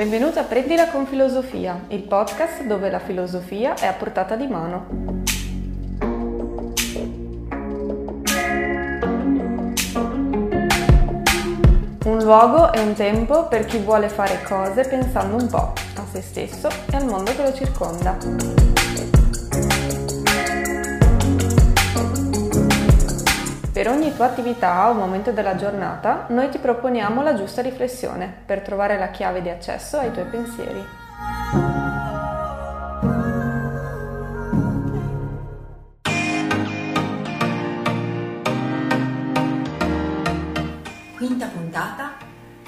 [0.00, 4.86] Benvenuto a Prendila con Filosofia, il podcast dove la filosofia è a portata di mano.
[12.06, 16.22] Un luogo e un tempo per chi vuole fare cose pensando un po' a se
[16.22, 18.69] stesso e al mondo che lo circonda.
[23.72, 28.62] Per ogni tua attività o momento della giornata, noi ti proponiamo la giusta riflessione per
[28.62, 30.84] trovare la chiave di accesso ai tuoi pensieri.
[41.16, 42.10] Quinta puntata,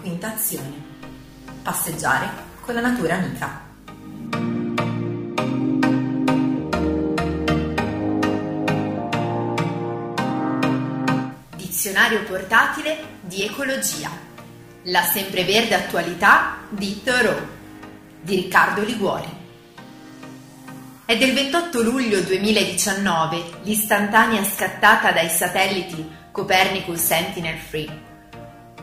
[0.01, 0.75] quinta azione.
[1.65, 2.29] Passeggiare
[2.65, 3.72] con la natura amica.
[11.83, 14.09] Dizionario portatile di ecologia,
[14.85, 17.45] la sempreverde attualità di Thoreau,
[18.21, 19.27] di Riccardo Liguori.
[21.05, 27.91] È del 28 luglio 2019 l'istantanea scattata dai satelliti Copernicus Sentinel-3,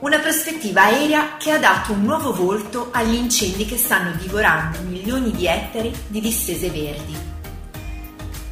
[0.01, 5.31] una prospettiva aerea che ha dato un nuovo volto agli incendi che stanno divorando milioni
[5.31, 7.15] di ettari di distese verdi.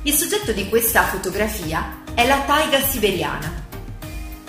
[0.03, 3.66] Il soggetto di questa fotografia è la taiga siberiana,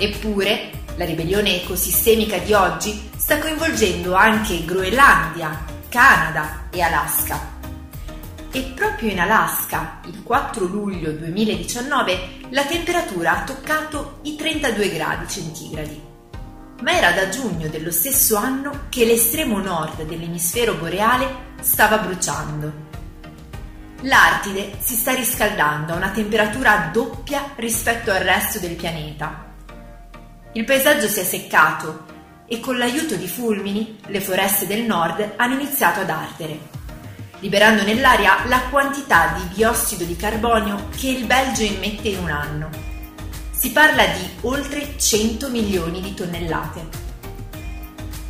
[0.00, 7.56] Eppure, la ribellione ecosistemica di oggi sta coinvolgendo anche Groenlandia, Canada e Alaska.
[8.52, 15.28] E proprio in Alaska, il 4 luglio 2019, la temperatura ha toccato i 32 gradi
[15.28, 16.00] centigradi.
[16.80, 22.86] Ma era da giugno dello stesso anno che l'estremo nord dell'emisfero boreale stava bruciando.
[24.02, 29.46] L'Artide si sta riscaldando a una temperatura doppia rispetto al resto del pianeta
[30.52, 32.04] il paesaggio si è seccato
[32.46, 36.58] e con l'aiuto di fulmini le foreste del nord hanno iniziato ad ardere,
[37.40, 42.70] liberando nell'aria la quantità di biossido di carbonio che il Belgio emette in un anno.
[43.50, 47.06] Si parla di oltre 100 milioni di tonnellate.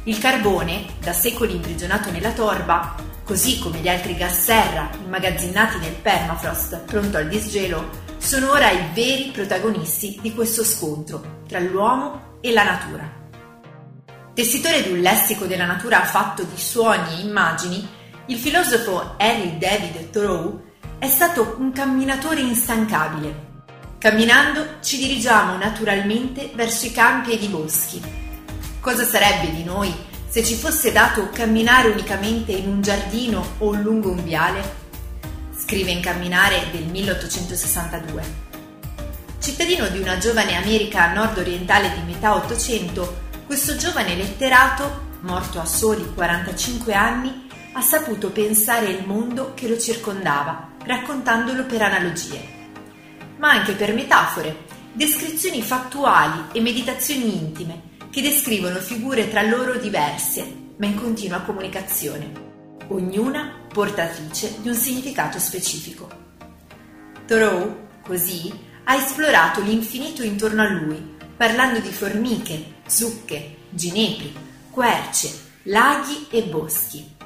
[0.04, 5.92] Il carbone, da secoli imprigionato nella torba, così come gli altri gas serra immagazzinati nel
[5.92, 12.52] permafrost pronto al disgelo, sono ora i veri protagonisti di questo scontro tra l'uomo e
[12.52, 13.10] la natura.
[14.34, 17.88] Tessitore di un lessico della natura fatto di suoni e immagini,
[18.26, 20.62] il filosofo Henry David Thoreau
[20.98, 23.46] è stato un camminatore instancabile.
[23.96, 28.02] Camminando ci dirigiamo naturalmente verso i campi ed i boschi.
[28.78, 29.90] Cosa sarebbe di noi
[30.28, 34.77] se ci fosse dato camminare unicamente in un giardino o lungo un viale?
[35.68, 38.22] Scrive in Camminare del 1862.
[39.38, 46.10] Cittadino di una giovane America nord-orientale di metà Ottocento, questo giovane letterato, morto a soli
[46.14, 52.48] 45 anni, ha saputo pensare il mondo che lo circondava, raccontandolo per analogie,
[53.36, 54.64] ma anche per metafore,
[54.94, 62.46] descrizioni fattuali e meditazioni intime che descrivono figure tra loro diverse, ma in continua comunicazione
[62.88, 66.08] ognuna portatrice di un significato specifico.
[67.26, 68.52] Thoreau, così,
[68.84, 74.34] ha esplorato l'infinito intorno a lui, parlando di formiche, zucche, ginepri,
[74.70, 77.16] querce, laghi e boschi,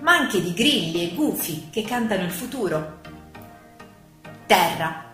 [0.00, 3.00] ma anche di grilli e gufi che cantano il futuro.
[4.46, 5.10] Terra.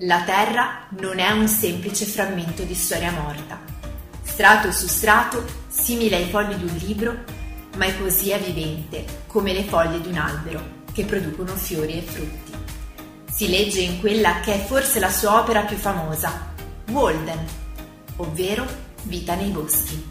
[0.00, 3.58] La terra non è un semplice frammento di storia morta.
[4.22, 7.24] Strato su strato, simile ai fogli di un libro,
[7.76, 12.52] ma è poesia vivente, come le foglie di un albero, che producono fiori e frutti.
[13.30, 16.54] Si legge in quella che è forse la sua opera più famosa,
[16.90, 17.44] Walden,
[18.16, 20.04] ovvero Vita nei boschi.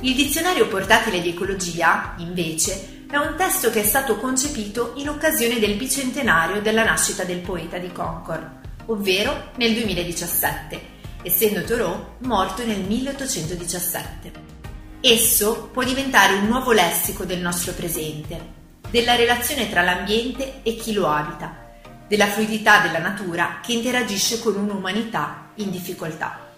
[0.00, 5.60] Il dizionario portatile di ecologia, invece, è un testo che è stato concepito in occasione
[5.60, 8.50] del bicentenario della nascita del poeta di Concord,
[8.86, 10.80] ovvero nel 2017,
[11.22, 14.61] essendo Thoreau morto nel 1817.
[15.04, 18.40] Esso può diventare un nuovo lessico del nostro presente,
[18.88, 21.72] della relazione tra l'ambiente e chi lo abita,
[22.06, 26.52] della fluidità della natura che interagisce con un'umanità in difficoltà.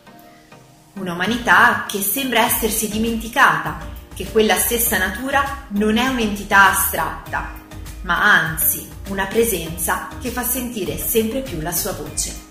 [0.92, 3.78] Un'umanità che sembra essersi dimenticata
[4.14, 7.50] che quella stessa natura non è un'entità astratta,
[8.02, 12.42] ma anzi una presenza che fa sentire sempre più la sua voce.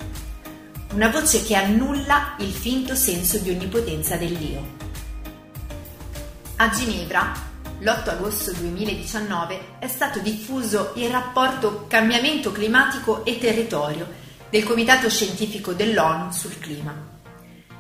[0.94, 4.83] Una voce che annulla il finto senso di onnipotenza dell'io.
[6.64, 7.34] A Ginevra,
[7.80, 14.08] l'8 agosto 2019, è stato diffuso il rapporto Cambiamento climatico e territorio
[14.50, 16.96] del Comitato Scientifico dell'ONU sul clima.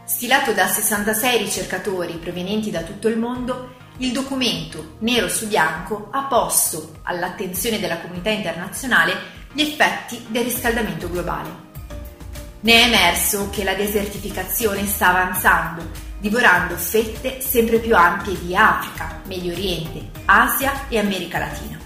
[0.03, 6.23] Stilato da 66 ricercatori provenienti da tutto il mondo, il documento nero su bianco ha
[6.23, 9.15] posto all'attenzione della comunità internazionale
[9.53, 11.49] gli effetti del riscaldamento globale.
[12.59, 19.19] Ne è emerso che la desertificazione sta avanzando, divorando fette sempre più ampie di Africa,
[19.25, 21.77] Medio Oriente, Asia e America Latina.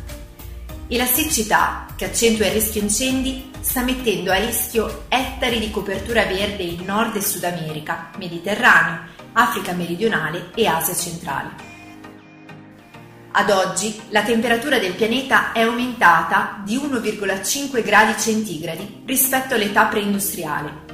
[0.87, 6.25] E la siccità, che accentua il rischio incendi, sta mettendo a rischio ettari di copertura
[6.25, 11.55] verde in Nord e Sud America, Mediterraneo, Africa meridionale e Asia centrale.
[13.31, 20.85] Ad oggi la temperatura del pianeta è aumentata di 1,5 gradi centigradi rispetto all'età preindustriale.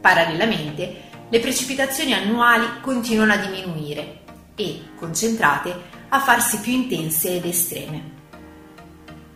[0.00, 4.20] Parallelamente, le precipitazioni annuali continuano a diminuire
[4.54, 5.74] e, concentrate,
[6.08, 8.14] a farsi più intense ed estreme.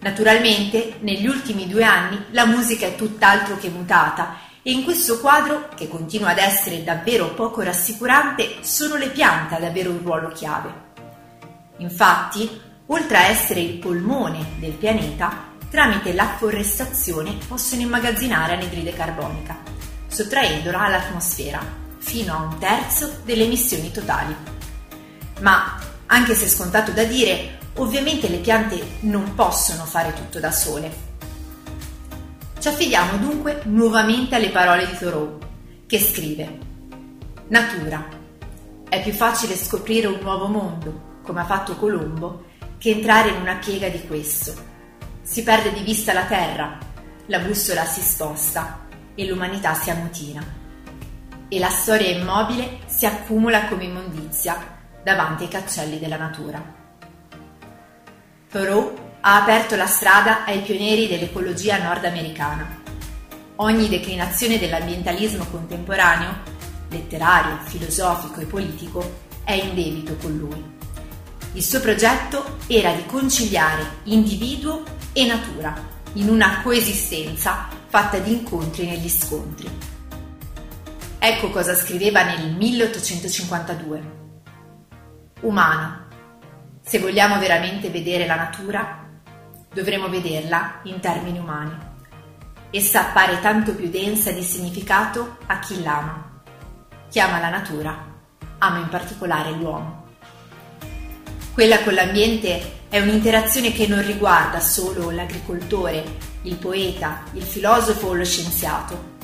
[0.00, 5.68] Naturalmente, negli ultimi due anni la musica è tutt'altro che mutata e in questo quadro,
[5.74, 10.88] che continua ad essere davvero poco rassicurante, sono le piante ad avere un ruolo chiave.
[11.78, 19.69] Infatti, oltre a essere il polmone del pianeta, tramite l'afforestazione possono immagazzinare anidride carbonica,
[20.10, 21.64] sottraendola all'atmosfera,
[21.98, 24.34] fino a un terzo delle emissioni totali.
[25.40, 31.08] Ma, anche se scontato da dire, ovviamente le piante non possono fare tutto da sole.
[32.58, 35.38] Ci affidiamo dunque nuovamente alle parole di Thoreau,
[35.86, 36.58] che scrive
[37.48, 38.06] Natura.
[38.88, 42.46] È più facile scoprire un nuovo mondo come ha fatto Colombo,
[42.78, 44.52] che entrare in una piega di questo.
[45.22, 46.76] Si perde di vista la terra,
[47.26, 48.88] la bussola si sposta
[49.20, 50.42] e l'umanità si ammutina.
[51.48, 56.62] E la storia immobile si accumula come immondizia davanti ai cancelli della natura.
[58.50, 62.78] Thoreau ha aperto la strada ai pionieri dell'ecologia nordamericana.
[63.56, 66.36] Ogni declinazione dell'ambientalismo contemporaneo,
[66.88, 70.78] letterario, filosofico e politico, è in debito con lui.
[71.52, 74.82] Il suo progetto era di conciliare individuo
[75.12, 75.74] e natura
[76.14, 79.68] in una coesistenza fatta di incontri negli scontri.
[81.18, 84.18] Ecco cosa scriveva nel 1852.
[85.40, 86.06] Umano,
[86.80, 89.08] se vogliamo veramente vedere la natura,
[89.74, 91.76] dovremo vederla in termini umani.
[92.70, 96.42] Essa appare tanto più densa di significato a chi l'ama.
[97.08, 98.06] Chi ama la natura,
[98.58, 100.06] ama in particolare l'uomo.
[101.52, 108.14] Quella con l'ambiente è un'interazione che non riguarda solo l'agricoltore, il poeta, il filosofo o
[108.14, 109.18] lo scienziato.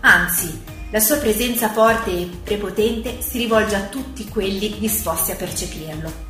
[0.00, 6.24] Anzi, la sua presenza forte e prepotente si rivolge a tutti quelli disposti a percepirlo.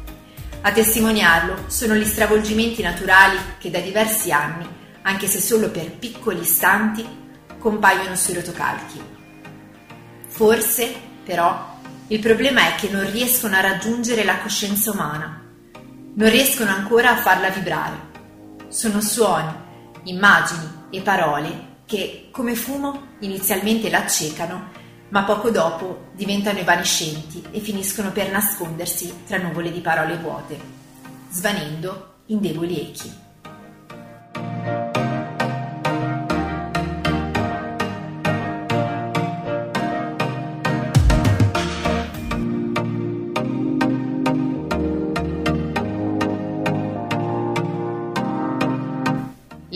[0.63, 4.67] A testimoniarlo sono gli stravolgimenti naturali che da diversi anni,
[5.03, 7.07] anche se solo per piccoli istanti,
[7.59, 9.01] compaiono sui rotocalchi.
[10.27, 10.95] Forse,
[11.25, 11.75] però,
[12.09, 15.45] il problema è che non riescono a raggiungere la coscienza umana
[16.17, 18.15] non riescono ancora a farla vibrare.
[18.69, 19.53] Sono suoni,
[20.07, 24.71] immagini e parole che, come fumo, inizialmente l'accecano,
[25.11, 30.59] ma poco dopo diventano evanescenti e finiscono per nascondersi tra nuvole di parole vuote,
[31.31, 34.95] svanendo in deboli echi.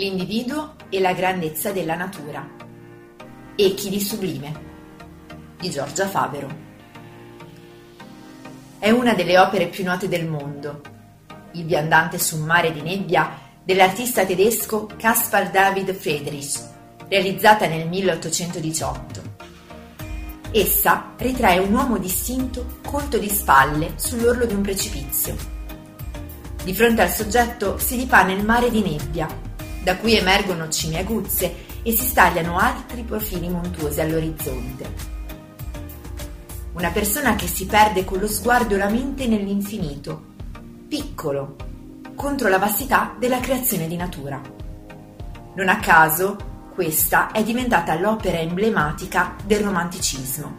[0.01, 2.49] L'individuo e la grandezza della natura.
[3.55, 4.69] Echi di sublime
[5.61, 6.49] di Giorgia Favero.
[8.79, 10.81] È una delle opere più note del mondo,
[11.53, 13.31] Il viandante su un mare di nebbia
[13.63, 16.59] dell'artista tedesco Caspar David Friedrich,
[17.07, 19.23] realizzata nel 1818.
[20.53, 25.37] Essa ritrae un uomo distinto colto di spalle sull'orlo di un precipizio.
[26.65, 29.49] Di fronte al soggetto si dipana il mare di nebbia
[29.83, 35.19] da cui emergono cime aguzze e si stagliano altri profili montuosi all'orizzonte.
[36.73, 40.23] Una persona che si perde con lo sguardo e la mente nell'infinito,
[40.89, 41.57] piccolo,
[42.15, 44.41] contro la vastità della creazione di natura.
[45.55, 46.37] Non a caso,
[46.75, 50.55] questa è diventata l'opera emblematica del romanticismo,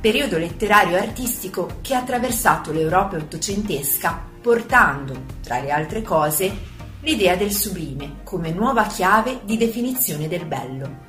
[0.00, 6.69] periodo letterario e artistico che ha attraversato l'Europa ottocentesca portando, tra le altre cose,
[7.00, 11.08] l'idea del sublime come nuova chiave di definizione del bello.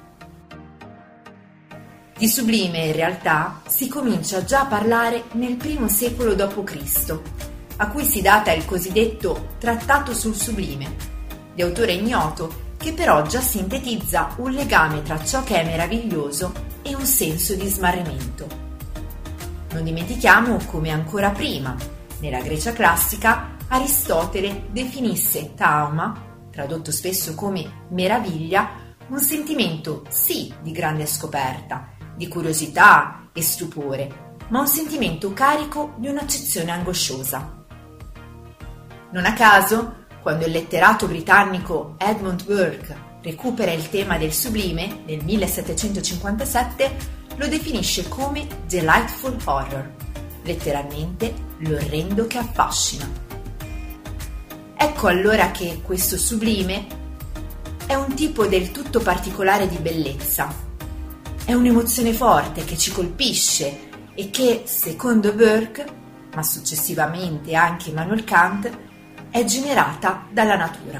[2.17, 7.19] Di sublime in realtà si comincia già a parlare nel primo secolo d.C.,
[7.77, 10.95] a cui si data il cosiddetto Trattato sul Sublime,
[11.53, 16.95] di autore ignoto che però già sintetizza un legame tra ciò che è meraviglioso e
[16.95, 18.47] un senso di smarrimento.
[19.71, 21.75] Non dimentichiamo come ancora prima,
[22.19, 28.69] Nella Grecia classica Aristotele definisse tauma, tradotto spesso come meraviglia,
[29.07, 36.09] un sentimento sì di grande scoperta, di curiosità e stupore, ma un sentimento carico di
[36.09, 37.63] un'accezione angosciosa.
[39.11, 45.23] Non a caso, quando il letterato britannico Edmund Burke recupera il tema del sublime nel
[45.23, 46.97] 1757,
[47.37, 49.93] lo definisce come delightful horror,
[50.43, 53.30] letteralmente l'orrendo che affascina.
[54.83, 56.87] Ecco allora che questo sublime
[57.85, 60.51] è un tipo del tutto particolare di bellezza,
[61.45, 65.85] è un'emozione forte che ci colpisce e che, secondo Burke,
[66.33, 68.75] ma successivamente anche Immanuel Kant,
[69.29, 70.99] è generata dalla natura.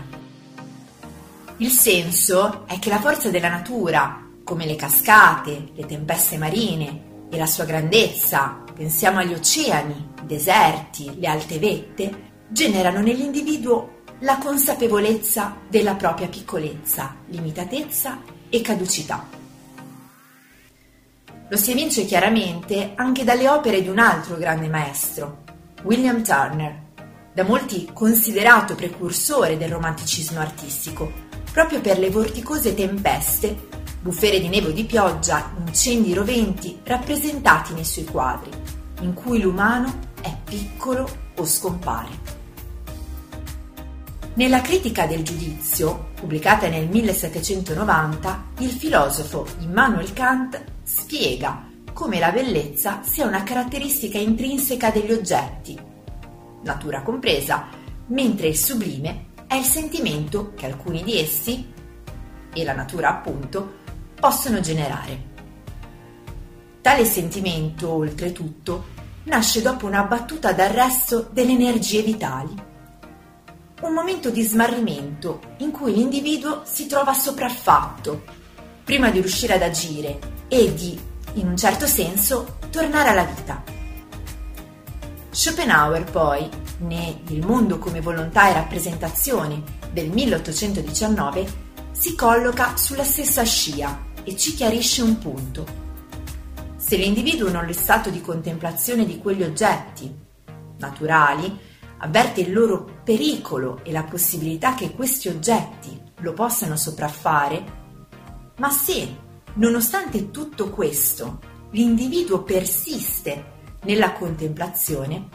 [1.57, 7.35] Il senso è che la forza della natura, come le cascate, le tempeste marine e
[7.35, 15.55] la sua grandezza, pensiamo agli oceani, i deserti, le alte vette, generano nell'individuo la consapevolezza
[15.69, 19.25] della propria piccolezza, limitatezza e caducità.
[21.47, 25.43] Lo si evince chiaramente anche dalle opere di un altro grande maestro,
[25.83, 26.79] William Turner,
[27.33, 31.11] da molti considerato precursore del romanticismo artistico,
[31.51, 33.69] proprio per le vorticose tempeste
[34.01, 38.51] bufere di neve o di pioggia, incendi roventi rappresentati nei suoi quadri,
[39.01, 42.40] in cui l'umano è piccolo o scompare.
[44.33, 53.01] Nella critica del giudizio, pubblicata nel 1790, il filosofo Immanuel Kant spiega come la bellezza
[53.03, 55.77] sia una caratteristica intrinseca degli oggetti,
[56.63, 57.67] natura compresa,
[58.07, 61.69] mentre il sublime è il sentimento che alcuni di essi,
[62.53, 63.79] e la natura appunto,
[64.17, 65.29] possono generare.
[66.79, 68.85] Tale sentimento, oltretutto,
[69.23, 72.69] nasce dopo una battuta d'arresto delle energie vitali.
[73.81, 78.21] Un momento di smarrimento in cui l'individuo si trova sopraffatto,
[78.83, 80.99] prima di riuscire ad agire e di,
[81.33, 83.63] in un certo senso, tornare alla vita.
[85.31, 86.47] Schopenhauer poi,
[86.79, 94.37] ne Il mondo come volontà e rappresentazione del 1819, si colloca sulla stessa scia e
[94.37, 95.65] ci chiarisce un punto.
[96.77, 100.13] Se l'individuo nello stato di contemplazione di quegli oggetti
[100.77, 101.69] naturali
[102.03, 107.79] avverte il loro pericolo e la possibilità che questi oggetti lo possano sopraffare,
[108.57, 109.17] ma se,
[109.53, 111.39] nonostante tutto questo,
[111.71, 115.27] l'individuo persiste nella contemplazione,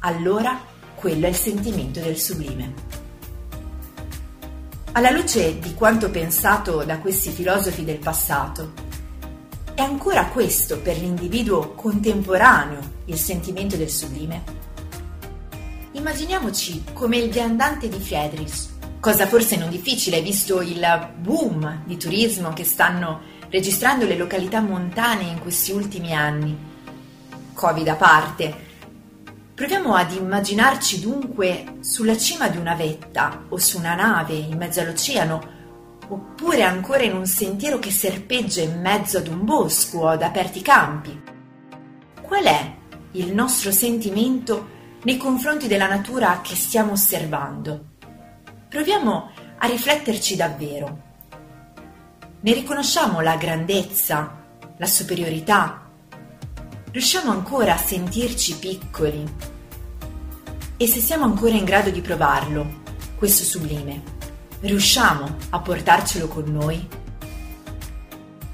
[0.00, 0.58] allora
[0.94, 2.74] quello è il sentimento del sublime.
[4.92, 8.72] Alla luce di quanto pensato da questi filosofi del passato,
[9.74, 14.65] è ancora questo per l'individuo contemporaneo il sentimento del sublime?
[15.96, 22.52] Immaginiamoci come il viandante di Friedrich, cosa forse non difficile visto il boom di turismo
[22.52, 26.54] che stanno registrando le località montane in questi ultimi anni.
[27.54, 28.64] Covid a parte,
[29.54, 34.80] Proviamo ad immaginarci dunque sulla cima di una vetta o su una nave in mezzo
[34.80, 35.48] all'oceano,
[36.08, 40.60] oppure ancora in un sentiero che serpeggia in mezzo ad un bosco o ad aperti
[40.60, 41.18] campi.
[42.20, 42.74] Qual è
[43.12, 44.74] il nostro sentimento
[45.06, 47.90] nei confronti della natura che stiamo osservando?
[48.68, 51.02] Proviamo a rifletterci davvero.
[52.40, 54.42] Ne riconosciamo la grandezza,
[54.76, 55.88] la superiorità,
[56.90, 59.24] riusciamo ancora a sentirci piccoli.
[60.76, 62.82] E se siamo ancora in grado di provarlo,
[63.16, 64.02] questo sublime,
[64.58, 66.84] riusciamo a portarcelo con noi?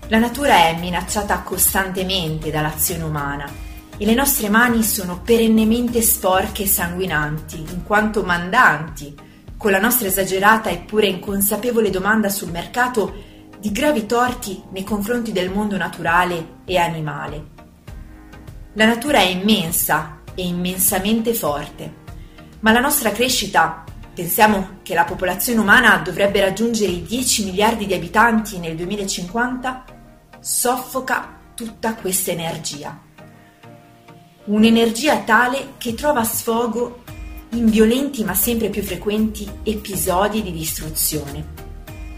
[0.09, 3.62] La natura è minacciata costantemente dall'azione umana
[3.97, 9.15] e le nostre mani sono perennemente sporche e sanguinanti, in quanto mandanti,
[9.57, 13.31] con la nostra esagerata eppure inconsapevole domanda sul mercato
[13.61, 17.47] di gravi torti nei confronti del mondo naturale e animale.
[18.73, 22.01] La natura è immensa e immensamente forte,
[22.59, 27.95] ma la nostra crescita, pensiamo che la popolazione umana dovrebbe raggiungere i 10 miliardi di
[27.95, 29.85] abitanti nel 2050,
[30.41, 32.99] soffoca tutta questa energia.
[34.45, 37.05] Un'energia tale che trova sfogo
[37.51, 41.47] in violenti ma sempre più frequenti episodi di distruzione.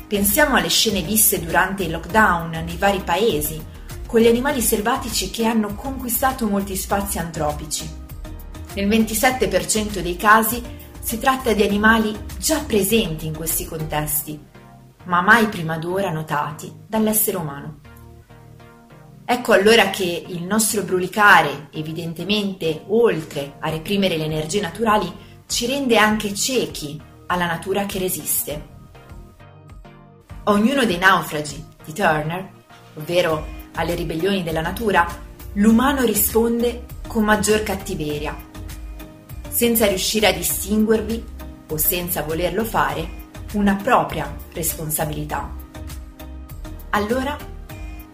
[0.09, 3.62] Pensiamo alle scene viste durante il lockdown nei vari paesi,
[4.07, 7.87] con gli animali selvatici che hanno conquistato molti spazi antropici.
[8.73, 10.62] Nel 27% dei casi
[11.00, 14.40] si tratta di animali già presenti in questi contesti,
[15.04, 17.81] ma mai prima d'ora notati dall'essere umano.
[19.26, 25.11] Ecco allora che il nostro brulicare, evidentemente oltre a reprimere le energie naturali,
[25.47, 28.73] ci rende anche ciechi alla natura che resiste.
[30.45, 32.50] Ognuno dei naufragi di Turner,
[32.97, 35.07] ovvero alle ribellioni della natura,
[35.54, 38.37] l'umano risponde con maggior cattiveria,
[39.49, 41.25] senza riuscire a distinguervi
[41.71, 43.23] o senza volerlo fare
[43.54, 45.50] una propria responsabilità.
[46.90, 47.52] Allora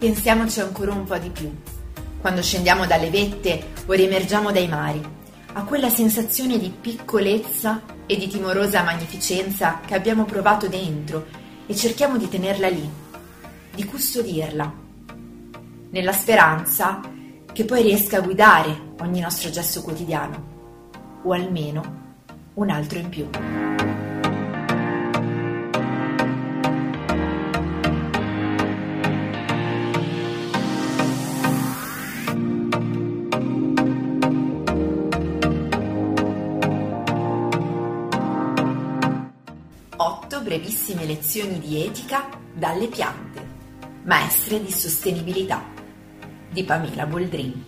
[0.01, 1.55] pensiamoci ancora un po' di più,
[2.21, 4.99] quando scendiamo dalle vette o riemergiamo dai mari,
[5.53, 11.27] a quella sensazione di piccolezza e di timorosa magnificenza che abbiamo provato dentro
[11.67, 12.89] e cerchiamo di tenerla lì,
[13.75, 14.73] di custodirla,
[15.91, 17.01] nella speranza
[17.53, 22.15] che poi riesca a guidare ogni nostro gesto quotidiano, o almeno
[22.55, 23.29] un altro in più.
[41.01, 43.45] Brevissime lezioni di etica dalle piante,
[44.03, 45.63] maestre di sostenibilità
[46.49, 47.65] di Pamela Boldrin.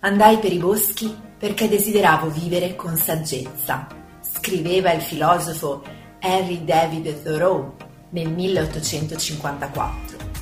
[0.00, 3.86] Andai per i boschi perché desideravo vivere con saggezza,
[4.20, 5.82] scriveva il filosofo
[6.18, 7.74] Henry David Thoreau
[8.10, 10.32] nel 1854.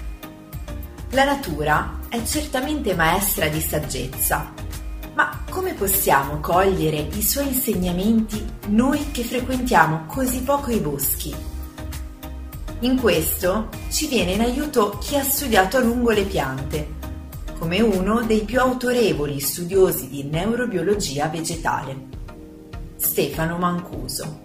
[1.10, 4.52] La natura è certamente maestra di saggezza,
[5.52, 11.34] come possiamo cogliere i suoi insegnamenti noi che frequentiamo così poco i boschi?
[12.80, 17.00] In questo ci viene in aiuto chi ha studiato a lungo le piante
[17.58, 21.96] come uno dei più autorevoli studiosi di neurobiologia vegetale,
[22.96, 24.40] Stefano Mancuso,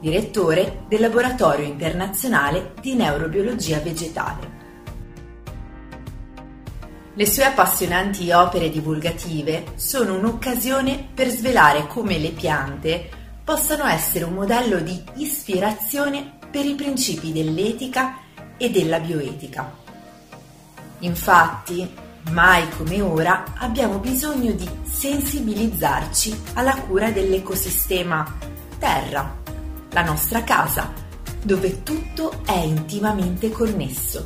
[0.00, 4.55] direttore del Laboratorio internazionale di neurobiologia vegetale.
[7.16, 13.08] Le sue appassionanti opere divulgative sono un'occasione per svelare come le piante
[13.42, 18.18] possano essere un modello di ispirazione per i principi dell'etica
[18.58, 19.72] e della bioetica.
[21.00, 28.36] Infatti, Mai come ora abbiamo bisogno di sensibilizzarci alla cura dell'ecosistema
[28.78, 29.36] Terra,
[29.90, 30.92] la nostra casa,
[31.44, 34.24] dove tutto è intimamente connesso.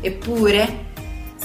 [0.00, 0.85] Eppure,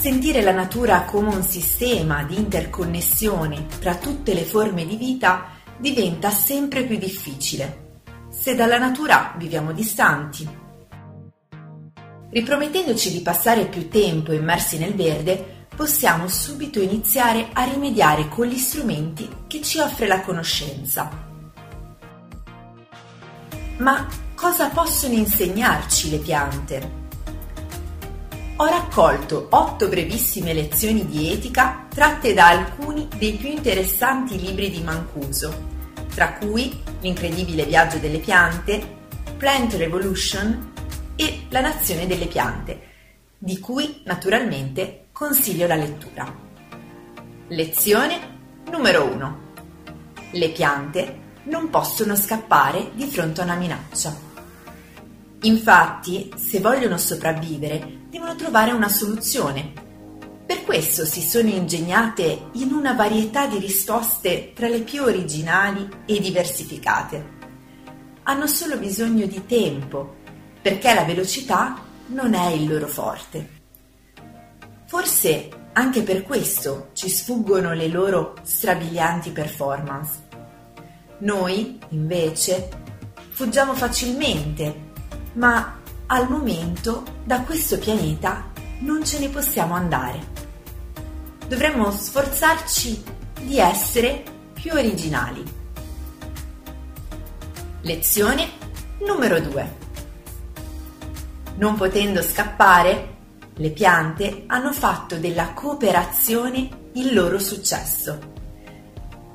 [0.01, 6.31] sentire la natura come un sistema di interconnessione tra tutte le forme di vita diventa
[6.31, 7.99] sempre più difficile,
[8.31, 10.61] se dalla natura viviamo distanti
[12.31, 18.57] Ripromettendoci di passare più tempo immersi nel verde, possiamo subito iniziare a rimediare con gli
[18.57, 21.11] strumenti che ci offre la conoscenza.
[23.77, 27.00] Ma cosa possono insegnarci le piante?
[28.61, 34.83] Ho raccolto otto brevissime lezioni di etica tratte da alcuni dei più interessanti libri di
[34.83, 35.51] Mancuso,
[36.13, 38.99] tra cui L'incredibile viaggio delle piante,
[39.35, 40.73] Plant Revolution
[41.15, 42.81] e La nazione delle piante,
[43.39, 46.31] di cui naturalmente consiglio la lettura.
[47.47, 48.19] Lezione
[48.69, 49.39] numero 1.
[50.33, 54.15] Le piante non possono scappare di fronte a una minaccia.
[55.41, 59.71] Infatti, se vogliono sopravvivere, devono trovare una soluzione.
[60.45, 66.19] Per questo si sono ingegnate in una varietà di risposte tra le più originali e
[66.19, 67.39] diversificate.
[68.23, 70.17] Hanno solo bisogno di tempo
[70.61, 73.59] perché la velocità non è il loro forte.
[74.87, 80.27] Forse anche per questo ci sfuggono le loro strabilianti performance.
[81.19, 82.67] Noi, invece,
[83.29, 84.89] fuggiamo facilmente,
[85.33, 85.79] ma
[86.13, 90.39] al momento da questo pianeta non ce ne possiamo andare.
[91.47, 93.03] Dovremmo sforzarci
[93.41, 94.21] di essere
[94.51, 95.41] più originali.
[97.83, 98.49] Lezione
[99.05, 99.75] numero 2.
[101.55, 103.15] Non potendo scappare,
[103.53, 108.19] le piante hanno fatto della cooperazione il loro successo.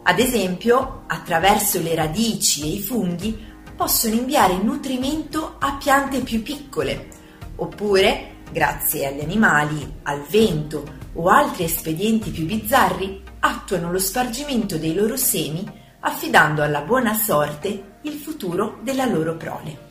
[0.02, 7.08] Ad esempio, attraverso le radici e i funghi possono inviare nutrimento a piante più piccole,
[7.56, 14.94] oppure, grazie agli animali, al vento o altri espedienti più bizzarri, attuano lo spargimento dei
[14.94, 19.84] loro semi affidando alla buona sorte il futuro della loro prole.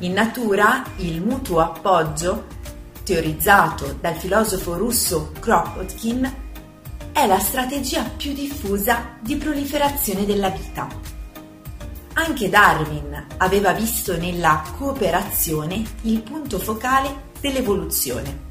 [0.00, 2.46] In natura il mutuo appoggio,
[3.04, 6.48] teorizzato dal filosofo russo Kropotkin,
[7.12, 10.88] è la strategia più diffusa di proliferazione della vita.
[12.14, 18.48] Anche Darwin aveva visto nella cooperazione il punto focale dell'evoluzione.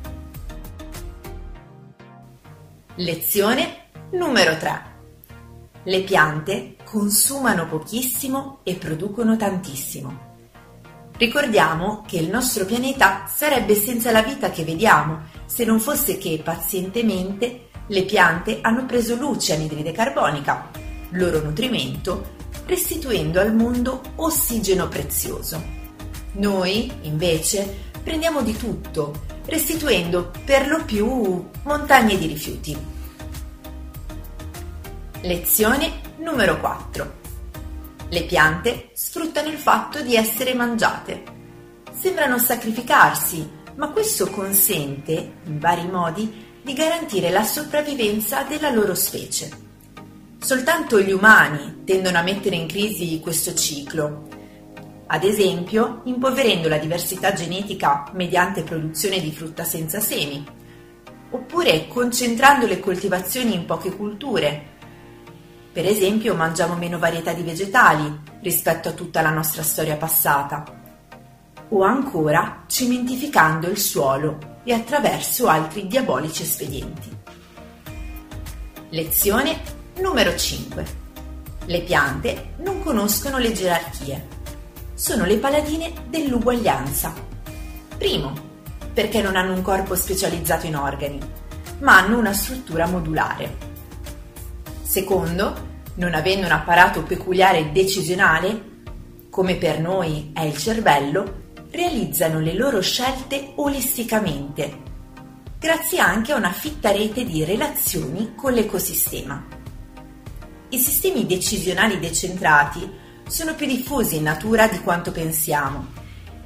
[2.95, 4.82] Lezione numero 3.
[5.84, 10.28] Le piante consumano pochissimo e producono tantissimo.
[11.17, 16.39] Ricordiamo che il nostro pianeta sarebbe senza la vita che vediamo se non fosse che
[16.41, 20.69] pazientemente le piante hanno preso luce anidride carbonica,
[21.12, 22.38] loro nutrimento,
[22.69, 25.77] restituendo al mondo ossigeno prezioso.
[26.34, 32.77] Noi, invece, prendiamo di tutto, restituendo per lo più montagne di rifiuti.
[35.21, 37.17] Lezione numero 4.
[38.10, 41.23] Le piante sfruttano il fatto di essere mangiate.
[41.91, 49.68] Sembrano sacrificarsi, ma questo consente, in vari modi, di garantire la sopravvivenza della loro specie.
[50.41, 54.28] Soltanto gli umani tendono a mettere in crisi questo ciclo,
[55.08, 60.43] ad esempio impoverendo la diversità genetica mediante produzione di frutta senza semi,
[61.32, 64.78] oppure concentrando le coltivazioni in poche culture.
[65.73, 70.63] Per esempio mangiamo meno varietà di vegetali rispetto a tutta la nostra storia passata,
[71.67, 77.17] o ancora cementificando il suolo e attraverso altri diabolici espedienti.
[78.89, 80.85] Lezione numero 5.
[81.65, 84.27] Le piante non conoscono le gerarchie.
[84.93, 87.13] Sono le paladine dell'uguaglianza.
[87.97, 88.33] Primo,
[88.93, 91.19] perché non hanno un corpo specializzato in organi,
[91.79, 93.67] ma hanno una struttura modulare.
[94.81, 98.67] Secondo, non avendo un apparato peculiare decisionale,
[99.29, 104.88] come per noi è il cervello, realizzano le loro scelte olisticamente,
[105.59, 109.57] grazie anche a una fitta rete di relazioni con l'ecosistema.
[110.71, 112.88] I sistemi decisionali decentrati
[113.27, 115.88] sono più diffusi in natura di quanto pensiamo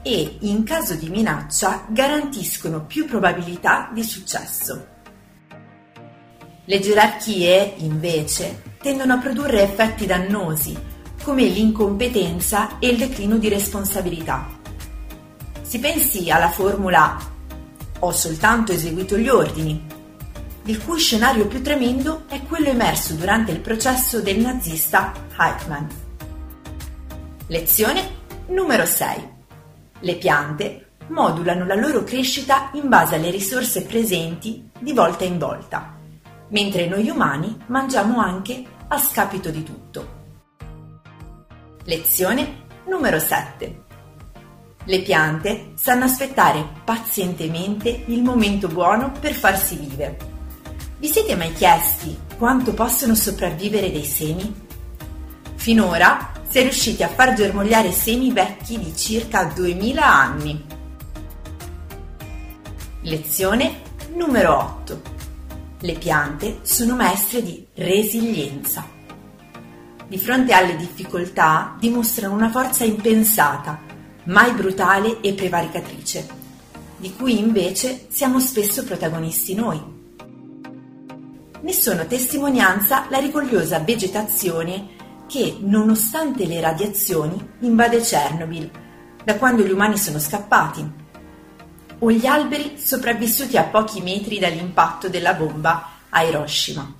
[0.01, 4.87] e, in caso di minaccia, garantiscono più probabilità di successo.
[6.65, 10.77] Le gerarchie, invece, tendono a produrre effetti dannosi,
[11.21, 14.47] come l'incompetenza e il declino di responsabilità.
[15.61, 17.31] Si pensi alla formula
[17.99, 19.85] ho soltanto eseguito gli ordini,
[20.65, 25.85] il cui scenario più tremendo è quello emerso durante il processo del nazista Eichmann.
[27.47, 29.31] Lezione numero 6.
[29.99, 35.97] Le piante modulano la loro crescita in base alle risorse presenti di volta in volta,
[36.49, 40.21] mentre noi umani mangiamo anche a scapito di tutto.
[41.83, 43.81] Lezione numero 7.
[44.85, 50.31] Le piante sanno aspettare pazientemente il momento buono per farsi vivere.
[51.03, 54.55] Vi siete mai chiesti quanto possono sopravvivere dei semi?
[55.55, 60.65] Finora si è riusciti a far germogliare semi vecchi di circa 2000 anni.
[63.01, 63.81] Lezione
[64.15, 65.01] numero 8.
[65.79, 68.87] Le piante sono maestre di resilienza.
[70.07, 73.77] Di fronte alle difficoltà dimostrano una forza impensata
[74.27, 76.29] mai brutale e prevaricatrice,
[76.95, 79.92] di cui invece siamo spesso protagonisti noi.
[81.63, 84.87] Ne sono testimonianza la rigogliosa vegetazione
[85.29, 88.69] che, nonostante le radiazioni, invade Chernobyl,
[89.23, 90.91] da quando gli umani sono scappati,
[91.99, 96.95] o gli alberi sopravvissuti a pochi metri dall'impatto della bomba a Hiroshima.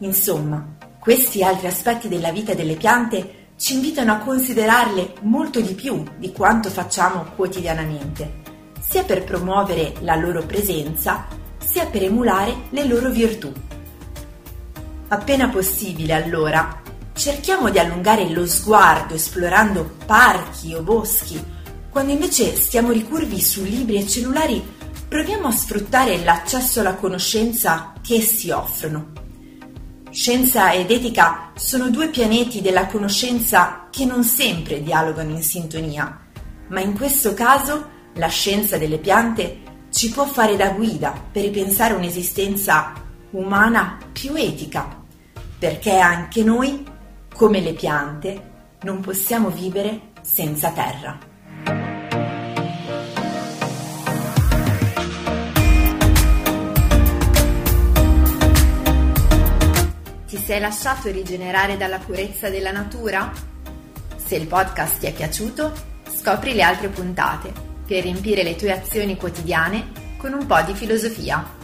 [0.00, 6.04] Insomma, questi altri aspetti della vita delle piante ci invitano a considerarle molto di più
[6.18, 8.42] di quanto facciamo quotidianamente,
[8.80, 11.38] sia per promuovere la loro presenza,
[11.70, 13.52] sia per emulare le loro virtù.
[15.08, 16.80] Appena possibile, allora,
[17.12, 21.42] cerchiamo di allungare lo sguardo esplorando parchi o boschi,
[21.90, 24.62] quando invece stiamo ricurvi su libri e cellulari,
[25.08, 29.18] proviamo a sfruttare l'accesso alla conoscenza che essi offrono
[30.10, 36.18] Scienza ed etica sono due pianeti della conoscenza che non sempre dialogano in sintonia,
[36.66, 39.60] ma in questo caso la scienza delle piante
[40.00, 42.94] ci può fare da guida per ripensare un'esistenza
[43.32, 44.88] umana più etica,
[45.58, 46.82] perché anche noi,
[47.34, 51.18] come le piante, non possiamo vivere senza terra.
[60.42, 63.30] sei lasciato rigenerare dalla purezza della natura?
[64.16, 65.72] Se il podcast ti è piaciuto,
[66.16, 71.59] scopri le altre puntate per riempire le tue azioni quotidiane con un po' di filosofia.